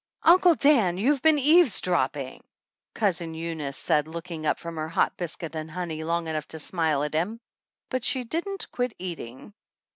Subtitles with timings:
[0.23, 2.43] "Uncle Dan, you've been eavesdropping!"
[2.95, 7.03] Cousin Eunice said, looking up from her hot biscuit and honey long enough to smile
[7.03, 7.39] at him,
[7.91, 9.53] but she didn't quit eating.